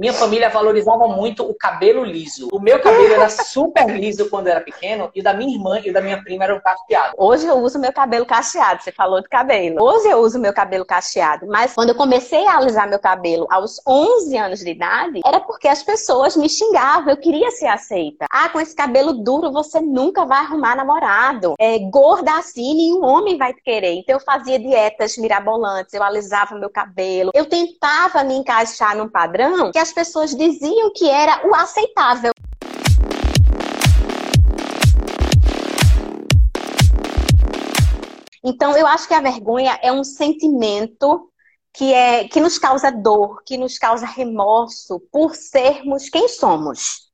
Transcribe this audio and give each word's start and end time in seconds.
Minha 0.00 0.12
família 0.12 0.48
valorizava 0.48 1.08
muito 1.08 1.42
o 1.42 1.52
cabelo 1.52 2.04
liso. 2.04 2.48
O 2.52 2.60
meu 2.60 2.80
cabelo 2.80 3.14
era 3.14 3.28
super 3.42 3.84
liso 3.90 4.30
quando 4.30 4.46
era 4.46 4.60
pequeno 4.60 5.10
e 5.12 5.18
o 5.18 5.24
da 5.24 5.34
minha 5.34 5.52
irmã 5.52 5.80
e 5.84 5.90
o 5.90 5.92
da 5.92 6.00
minha 6.00 6.22
prima 6.22 6.44
eram 6.44 6.60
cacheados. 6.60 7.14
Hoje 7.18 7.48
eu 7.48 7.56
uso 7.56 7.80
meu 7.80 7.92
cabelo 7.92 8.24
cacheado, 8.24 8.80
você 8.80 8.92
falou 8.92 9.20
de 9.20 9.28
cabelo. 9.28 9.82
Hoje 9.82 10.08
eu 10.08 10.18
uso 10.18 10.38
meu 10.38 10.52
cabelo 10.52 10.84
cacheado, 10.84 11.48
mas 11.48 11.74
quando 11.74 11.88
eu 11.88 11.96
comecei 11.96 12.46
a 12.46 12.58
alisar 12.58 12.88
meu 12.88 13.00
cabelo 13.00 13.44
aos 13.50 13.80
11 13.84 14.36
anos 14.36 14.60
de 14.60 14.70
idade, 14.70 15.20
era 15.26 15.40
porque 15.40 15.66
as 15.66 15.82
pessoas 15.82 16.36
me 16.36 16.48
xingavam, 16.48 17.10
eu 17.10 17.16
queria 17.16 17.50
ser 17.50 17.66
aceita. 17.66 18.26
Ah, 18.30 18.48
com 18.50 18.60
esse 18.60 18.76
cabelo 18.76 19.12
duro 19.12 19.50
você 19.50 19.80
nunca 19.80 20.24
vai 20.24 20.38
arrumar 20.38 20.76
namorado. 20.76 21.54
É, 21.58 21.76
gorda 21.90 22.38
assim, 22.38 22.72
nenhum 22.72 23.04
homem 23.04 23.36
vai 23.36 23.52
te 23.52 23.60
querer. 23.62 23.94
Então 23.94 24.14
eu 24.14 24.20
fazia 24.20 24.60
dietas 24.60 25.16
mirabolantes, 25.16 25.92
eu 25.92 26.04
alisava 26.04 26.54
meu 26.54 26.70
cabelo. 26.70 27.32
Eu 27.34 27.46
tentava 27.46 28.22
me 28.22 28.36
encaixar 28.36 28.96
num 28.96 29.08
padrão 29.08 29.72
que 29.72 29.87
as 29.87 29.87
pessoas 29.92 30.34
diziam 30.34 30.92
que 30.94 31.08
era 31.08 31.46
o 31.48 31.54
aceitável. 31.54 32.32
Então, 38.42 38.76
eu 38.76 38.86
acho 38.86 39.06
que 39.06 39.14
a 39.14 39.20
vergonha 39.20 39.78
é 39.82 39.92
um 39.92 40.02
sentimento 40.04 41.30
que, 41.72 41.92
é, 41.92 42.26
que 42.26 42.40
nos 42.40 42.58
causa 42.58 42.90
dor, 42.90 43.42
que 43.44 43.58
nos 43.58 43.78
causa 43.78 44.06
remorso 44.06 45.00
por 45.12 45.34
sermos 45.34 46.08
quem 46.08 46.28
somos. 46.28 47.08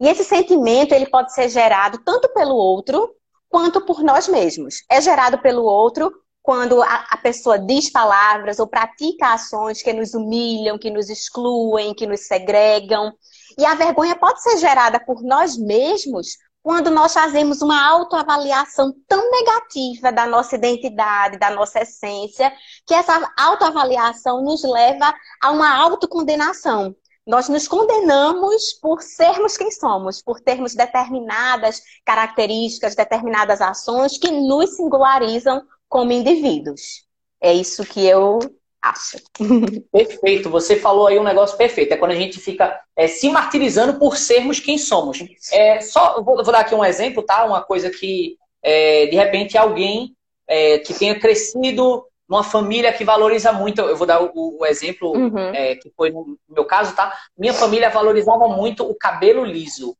E 0.00 0.08
esse 0.08 0.24
sentimento 0.24 0.92
ele 0.92 1.06
pode 1.06 1.32
ser 1.32 1.48
gerado 1.48 1.98
tanto 2.04 2.28
pelo 2.34 2.54
outro 2.54 3.14
quanto 3.48 3.80
por 3.82 4.02
nós 4.02 4.26
mesmos. 4.26 4.82
É 4.90 5.00
gerado 5.00 5.38
pelo 5.38 5.62
outro 5.62 6.12
quando 6.42 6.82
a, 6.82 7.06
a, 7.10 7.16
pessoa 7.16 7.58
diz 7.58 7.90
palavras 7.90 8.58
ou 8.58 8.66
pratica 8.66 9.32
ações 9.32 9.80
que 9.80 9.92
nos 9.92 10.12
humilham, 10.12 10.78
que 10.78 10.90
nos 10.90 11.08
excluem, 11.08 11.94
que 11.94 12.06
nos 12.06 12.26
segregam. 12.26 13.12
E 13.56 13.64
a 13.64 13.74
vergonha 13.74 14.16
pode 14.16 14.42
ser 14.42 14.58
gerada 14.58 14.98
por 14.98 15.22
nós 15.22 15.56
mesmos 15.56 16.36
quando 16.62 16.90
nós 16.90 17.12
fazemos 17.12 17.60
uma 17.60 17.84
autoavaliação 17.88 18.94
tão 19.08 19.30
negativa 19.30 20.12
da 20.12 20.26
nossa 20.26 20.54
identidade, 20.54 21.38
da 21.38 21.50
nossa 21.50 21.80
essência, 21.80 22.52
que 22.86 22.94
essa 22.94 23.32
autoavaliação 23.36 24.42
nos 24.42 24.62
leva 24.62 25.12
a 25.42 25.50
uma 25.50 25.76
autocondenação. 25.76 26.94
Nós 27.26 27.48
nos 27.48 27.68
condenamos 27.68 28.72
por 28.80 29.00
sermos 29.00 29.56
quem 29.56 29.70
somos, 29.70 30.20
por 30.22 30.40
termos 30.40 30.74
determinadas 30.74 31.80
características, 32.04 32.96
determinadas 32.96 33.60
ações 33.60 34.18
que 34.18 34.30
nos 34.30 34.76
singularizam 34.76 35.62
como 35.92 36.10
indivíduos. 36.10 37.04
É 37.38 37.52
isso 37.52 37.84
que 37.84 38.06
eu 38.06 38.38
acho. 38.80 39.18
Perfeito, 39.92 40.48
você 40.48 40.76
falou 40.76 41.06
aí 41.06 41.18
um 41.18 41.22
negócio 41.22 41.56
perfeito. 41.58 41.92
É 41.92 41.98
quando 41.98 42.12
a 42.12 42.16
gente 42.16 42.40
fica 42.40 42.80
é, 42.96 43.06
se 43.06 43.28
martirizando 43.28 43.98
por 43.98 44.16
sermos 44.16 44.58
quem 44.58 44.78
somos. 44.78 45.18
É, 45.52 45.82
só 45.82 46.22
vou, 46.22 46.42
vou, 46.42 46.50
dar 46.50 46.60
aqui 46.60 46.74
um 46.74 46.84
exemplo, 46.84 47.22
tá? 47.22 47.44
Uma 47.44 47.60
coisa 47.62 47.90
que 47.90 48.38
é, 48.62 49.06
de 49.06 49.16
repente 49.16 49.58
alguém 49.58 50.16
é, 50.48 50.78
que 50.78 50.94
tenha 50.94 51.20
crescido 51.20 52.06
numa 52.26 52.42
família 52.42 52.92
que 52.92 53.04
valoriza 53.04 53.52
muito. 53.52 53.82
Eu 53.82 53.96
vou 53.96 54.06
dar 54.06 54.22
o, 54.22 54.60
o 54.60 54.64
exemplo 54.64 55.14
uhum. 55.14 55.54
É, 55.54 55.76
que 55.76 55.92
foi 55.94 56.10
no 56.10 56.38
meu 56.48 56.64
caso, 56.64 56.96
tá? 56.96 57.12
Minha 57.36 57.52
família 57.52 57.90
valorizava 57.90 58.48
muito 58.48 58.88
o 58.88 58.94
cabelo 58.94 59.44
liso. 59.44 59.94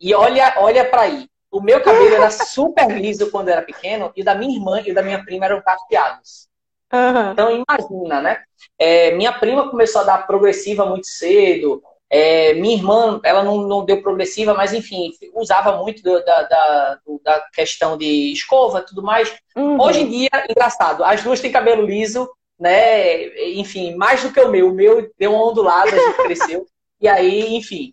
E 0.00 0.14
olha, 0.14 0.54
olha 0.60 0.84
para 0.88 1.02
aí. 1.02 1.28
O 1.56 1.62
meu 1.62 1.82
cabelo 1.82 2.14
era 2.14 2.30
super 2.30 2.86
liso 2.90 3.30
quando 3.30 3.48
era 3.48 3.62
pequeno 3.62 4.12
e 4.14 4.20
o 4.20 4.24
da 4.24 4.34
minha 4.34 4.54
irmã 4.54 4.82
e 4.84 4.92
o 4.92 4.94
da 4.94 5.02
minha 5.02 5.24
prima 5.24 5.46
eram 5.46 5.62
cacheados. 5.62 6.48
Uhum. 6.92 7.32
Então 7.32 7.50
imagina, 7.50 8.20
né? 8.20 8.42
É, 8.78 9.12
minha 9.12 9.32
prima 9.32 9.70
começou 9.70 10.02
a 10.02 10.04
dar 10.04 10.26
progressiva 10.26 10.84
muito 10.84 11.06
cedo. 11.06 11.82
É, 12.10 12.52
minha 12.52 12.76
irmã, 12.76 13.18
ela 13.24 13.42
não, 13.42 13.66
não, 13.66 13.86
deu 13.86 14.02
progressiva, 14.02 14.52
mas 14.52 14.74
enfim, 14.74 15.10
usava 15.34 15.78
muito 15.78 16.02
da, 16.02 16.18
da, 16.18 16.98
da, 17.24 17.44
questão 17.54 17.96
de 17.96 18.32
escova 18.32 18.82
tudo 18.82 19.02
mais. 19.02 19.34
Uhum. 19.56 19.80
Hoje 19.80 20.02
em 20.02 20.08
dia, 20.10 20.28
engraçado, 20.50 21.02
as 21.04 21.22
duas 21.22 21.40
têm 21.40 21.50
cabelo 21.50 21.86
liso, 21.86 22.28
né? 22.60 23.28
Enfim, 23.54 23.94
mais 23.96 24.22
do 24.22 24.30
que 24.30 24.40
o 24.40 24.50
meu. 24.50 24.68
O 24.68 24.74
meu 24.74 25.10
deu 25.18 25.32
uma 25.32 25.42
ondulada, 25.42 25.90
a 25.90 25.98
gente 25.98 26.22
cresceu. 26.22 26.66
E 27.00 27.06
aí, 27.06 27.54
enfim. 27.54 27.92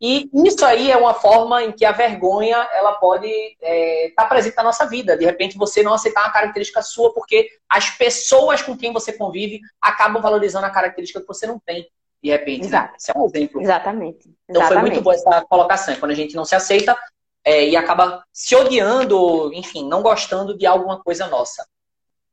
E 0.00 0.30
isso 0.46 0.64
aí 0.64 0.90
é 0.90 0.96
uma 0.96 1.14
forma 1.14 1.64
em 1.64 1.72
que 1.72 1.84
a 1.84 1.90
vergonha 1.90 2.56
ela 2.72 2.92
pode 2.92 3.26
estar 3.26 3.66
é, 3.66 4.12
tá 4.14 4.24
presente 4.26 4.56
na 4.56 4.62
nossa 4.62 4.86
vida. 4.86 5.16
De 5.16 5.24
repente, 5.24 5.58
você 5.58 5.82
não 5.82 5.94
aceitar 5.94 6.22
uma 6.22 6.32
característica 6.32 6.80
sua 6.80 7.12
porque 7.12 7.48
as 7.68 7.90
pessoas 7.90 8.62
com 8.62 8.76
quem 8.76 8.92
você 8.92 9.12
convive 9.12 9.60
acabam 9.80 10.22
valorizando 10.22 10.66
a 10.66 10.70
característica 10.70 11.20
que 11.20 11.26
você 11.26 11.46
não 11.46 11.58
tem. 11.58 11.88
De 12.22 12.30
repente. 12.30 12.62
Né? 12.62 12.66
Exato. 12.66 12.94
Isso 12.98 13.10
é 13.10 13.18
um 13.18 13.26
exemplo. 13.26 13.60
Exatamente. 13.62 14.30
Então 14.48 14.62
foi 14.62 14.78
muito 14.78 15.00
boa 15.00 15.14
essa 15.14 15.44
colocação. 15.46 15.96
Quando 15.96 16.12
a 16.12 16.16
gente 16.16 16.36
não 16.36 16.44
se 16.44 16.54
aceita 16.54 16.96
é, 17.44 17.68
e 17.68 17.76
acaba 17.76 18.24
se 18.32 18.54
odiando, 18.54 19.52
enfim, 19.54 19.88
não 19.88 20.02
gostando 20.02 20.56
de 20.56 20.66
alguma 20.66 21.02
coisa 21.02 21.26
nossa. 21.26 21.66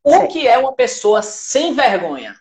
O 0.03 0.27
que 0.27 0.47
é 0.47 0.57
uma 0.57 0.73
pessoa 0.73 1.21
sem 1.21 1.73
vergonha? 1.73 2.35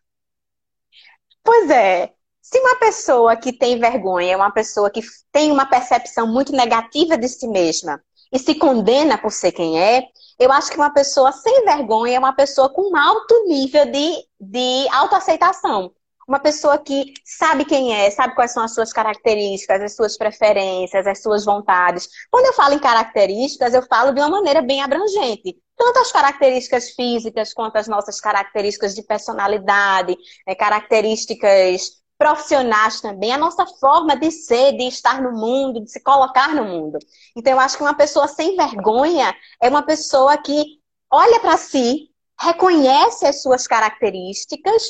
Pois 1.45 1.71
é, 1.71 2.13
se 2.43 2.59
uma 2.59 2.77
pessoa 2.77 3.37
que 3.37 3.53
tem 3.53 3.79
vergonha 3.79 4.33
é 4.33 4.37
uma 4.37 4.51
pessoa 4.51 4.91
que 4.91 5.01
tem 5.31 5.53
uma 5.53 5.65
percepção 5.65 6.27
muito 6.27 6.51
negativa 6.53 7.17
de 7.17 7.29
si 7.29 7.47
mesma 7.47 8.03
e 8.33 8.39
se 8.39 8.57
condena 8.57 9.17
por 9.17 9.31
ser 9.31 9.53
quem 9.53 9.81
é, 9.81 10.09
eu 10.39 10.51
acho 10.51 10.71
que 10.71 10.77
uma 10.77 10.93
pessoa 10.93 11.31
sem 11.31 11.65
vergonha 11.65 12.17
é 12.17 12.19
uma 12.19 12.35
pessoa 12.35 12.69
com 12.69 12.91
um 12.91 12.97
alto 12.97 13.45
nível 13.47 13.87
de, 13.87 14.27
de 14.41 14.89
autoaceitação. 14.91 15.93
Uma 16.27 16.41
pessoa 16.41 16.79
que 16.79 17.13
sabe 17.25 17.65
quem 17.65 17.95
é, 17.95 18.11
sabe 18.11 18.35
quais 18.35 18.53
são 18.53 18.63
as 18.63 18.75
suas 18.75 18.93
características, 18.93 19.83
as 19.83 19.95
suas 19.95 20.17
preferências, 20.17 21.07
as 21.07 21.21
suas 21.21 21.45
vontades. 21.45 22.09
Quando 22.31 22.47
eu 22.47 22.53
falo 22.55 22.75
em 22.75 22.79
características, 22.79 23.75
eu 23.75 23.83
falo 23.83 24.13
de 24.13 24.21
uma 24.21 24.31
maneira 24.31 24.63
bem 24.63 24.83
abrangente. 24.83 25.57
Tanto 25.77 25.99
as 25.99 26.11
características 26.11 26.91
físicas 26.91 27.53
quanto 27.53 27.77
as 27.77 27.89
nossas 27.89 28.21
características 28.21 28.95
de 28.95 29.03
personalidade, 29.03 30.17
né, 30.47 30.55
características 30.55 32.02
profissionais 32.23 33.01
também, 33.01 33.33
a 33.33 33.37
nossa 33.37 33.67
forma 33.67 34.15
de 34.15 34.31
ser, 34.31 34.77
de 34.77 34.85
estar 34.85 35.21
no 35.21 35.33
mundo, 35.33 35.83
de 35.83 35.91
se 35.91 36.01
colocar 36.01 36.55
no 36.55 36.65
mundo. 36.65 36.97
Então, 37.35 37.53
eu 37.53 37.59
acho 37.59 37.77
que 37.77 37.83
uma 37.83 37.97
pessoa 37.97 38.29
sem 38.29 38.55
vergonha 38.55 39.35
é 39.61 39.69
uma 39.69 39.83
pessoa 39.83 40.37
que 40.39 40.79
olha 41.11 41.41
para 41.41 41.57
si, 41.57 42.11
reconhece 42.41 43.27
as 43.27 43.43
suas 43.43 43.67
características, 43.67 44.85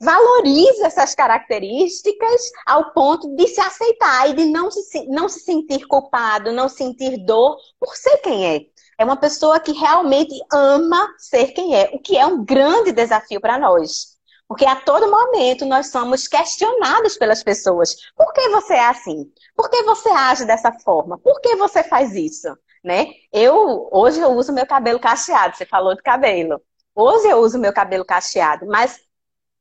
valoriza 0.00 0.86
essas 0.86 1.12
características 1.12 2.52
ao 2.64 2.92
ponto 2.92 3.34
de 3.34 3.48
se 3.48 3.60
aceitar 3.60 4.30
e 4.30 4.34
de 4.34 4.44
não 4.44 4.70
se, 4.70 5.08
não 5.08 5.28
se 5.28 5.40
sentir 5.40 5.88
culpado, 5.88 6.52
não 6.52 6.68
sentir 6.68 7.16
dor 7.24 7.56
por 7.80 7.96
ser 7.96 8.18
quem 8.18 8.46
é. 8.46 8.60
É 8.96 9.04
uma 9.04 9.16
pessoa 9.16 9.58
que 9.58 9.72
realmente 9.72 10.38
ama 10.52 11.08
ser 11.18 11.48
quem 11.48 11.74
é, 11.74 11.90
o 11.92 11.98
que 11.98 12.16
é 12.16 12.24
um 12.24 12.44
grande 12.44 12.92
desafio 12.92 13.40
para 13.40 13.58
nós. 13.58 14.15
Porque 14.48 14.64
a 14.64 14.76
todo 14.76 15.10
momento 15.10 15.66
nós 15.66 15.88
somos 15.88 16.28
questionados 16.28 17.16
pelas 17.16 17.42
pessoas. 17.42 17.96
Por 18.14 18.32
que 18.32 18.48
você 18.50 18.74
é 18.74 18.86
assim? 18.86 19.30
Por 19.56 19.68
que 19.68 19.82
você 19.82 20.08
age 20.10 20.44
dessa 20.44 20.72
forma? 20.72 21.18
Por 21.18 21.40
que 21.40 21.56
você 21.56 21.82
faz 21.82 22.14
isso? 22.14 22.48
Né? 22.84 23.08
Eu 23.32 23.88
hoje 23.92 24.20
eu 24.20 24.30
uso 24.30 24.52
meu 24.52 24.66
cabelo 24.66 25.00
cacheado. 25.00 25.56
Você 25.56 25.66
falou 25.66 25.94
de 25.96 26.02
cabelo. 26.02 26.60
Hoje 26.94 27.28
eu 27.28 27.38
uso 27.38 27.58
meu 27.58 27.72
cabelo 27.72 28.04
cacheado, 28.04 28.66
mas 28.66 29.00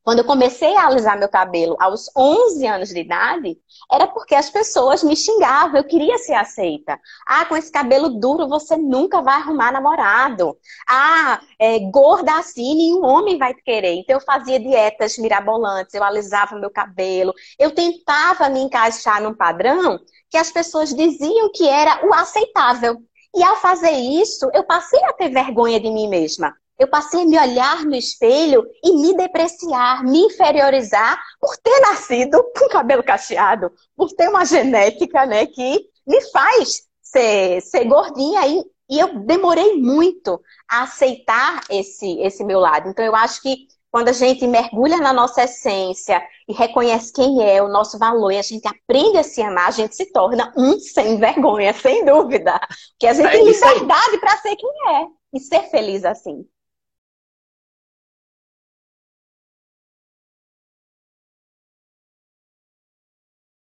quando 0.06 0.20
eu 0.20 0.26
comecei 0.26 0.78
a 0.78 0.86
alisar 0.86 1.18
meu 1.18 1.28
cabelo 1.28 1.76
aos 1.80 2.12
11 2.16 2.68
anos 2.68 2.90
de 2.90 3.00
idade, 3.00 3.58
era 3.92 4.06
porque 4.06 4.36
as 4.36 4.52
pessoas 4.52 5.04
me 5.04 5.16
xingavam, 5.16 5.78
eu 5.78 5.84
queria 5.84 6.20
ser 6.20 6.36
aceita. 6.36 7.00
Ah, 7.28 7.44
com 7.46 7.58
esse 7.58 7.72
cabelo 7.72 8.20
duro 8.20 8.48
você 8.48 8.78
nunca 8.78 9.20
vai 9.24 9.34
arrumar 9.34 9.72
namorado. 9.72 10.56
Ah, 10.88 11.42
é, 11.60 11.80
gorda 11.80 12.38
assim, 12.38 12.76
nenhum 12.76 13.04
homem 13.04 13.40
vai 13.40 13.56
te 13.56 13.64
querer. 13.64 13.96
Então 13.96 14.18
eu 14.18 14.22
fazia 14.22 14.60
dietas 14.60 15.18
mirabolantes, 15.18 15.96
eu 15.96 16.04
alisava 16.04 16.56
meu 16.60 16.70
cabelo, 16.70 17.34
eu 17.58 17.72
tentava 17.74 18.48
me 18.48 18.60
encaixar 18.60 19.20
num 19.24 19.34
padrão 19.34 20.00
que 20.30 20.38
as 20.38 20.52
pessoas 20.52 20.94
diziam 20.94 21.52
que 21.52 21.68
era 21.68 22.06
o 22.08 22.14
aceitável. 22.14 22.98
E 23.36 23.44
ao 23.44 23.56
fazer 23.56 23.92
isso, 23.92 24.52
eu 24.54 24.64
passei 24.64 25.04
a 25.04 25.14
ter 25.14 25.30
vergonha 25.30 25.80
de 25.80 25.90
mim 25.90 26.08
mesma. 26.08 26.56
Eu 26.78 26.88
passei 26.90 27.22
a 27.22 27.26
me 27.26 27.40
olhar 27.40 27.86
no 27.86 27.96
espelho 27.96 28.66
e 28.84 28.92
me 28.94 29.16
depreciar, 29.16 30.04
me 30.04 30.20
inferiorizar 30.26 31.22
por 31.40 31.56
ter 31.58 31.80
nascido 31.80 32.44
com 32.58 32.68
cabelo 32.68 33.04
cacheado, 33.04 33.72
por 33.96 34.12
ter 34.12 34.28
uma 34.28 34.46
genética 34.46 35.26
né, 35.26 35.46
que 35.46 35.86
me 36.06 36.22
faz 36.32 36.84
ser, 37.02 37.62
ser 37.62 37.86
gordinha. 37.86 38.46
E, 38.48 38.64
e 38.90 39.00
eu 39.00 39.20
demorei 39.20 39.78
muito 39.78 40.42
a 40.70 40.84
aceitar 40.84 41.62
esse, 41.70 42.20
esse 42.20 42.44
meu 42.44 42.60
lado. 42.60 42.90
Então, 42.90 43.06
eu 43.06 43.16
acho 43.16 43.42
que 43.42 43.68
quando 43.90 44.10
a 44.10 44.14
gente 44.14 44.46
mergulha 44.46 44.98
na 44.98 45.14
nossa 45.14 45.44
essência 45.44 46.22
e 46.50 46.54
reconhece 46.54 47.14
quem 47.14 47.42
é, 47.42 47.64
o 47.64 47.70
nosso 47.70 47.98
valor, 47.98 48.30
e 48.30 48.38
a 48.38 48.42
gente 48.42 48.68
aprende 48.68 49.18
a 49.18 49.24
se 49.24 49.42
amar, 49.42 49.70
a 49.70 49.72
gente 49.72 49.96
se 49.96 50.12
torna 50.12 50.52
um 50.58 50.78
sem 50.78 51.18
vergonha, 51.18 51.72
sem 51.72 52.04
dúvida. 52.04 52.60
Porque 52.92 53.08
a 53.08 53.14
gente 53.14 53.28
é 53.28 53.32
tem 53.32 53.46
liberdade 53.46 54.18
para 54.20 54.38
ser 54.40 54.58
quem 54.58 54.70
é 54.90 55.08
e 55.34 55.40
ser 55.40 55.62
feliz 55.70 56.04
assim. 56.04 56.46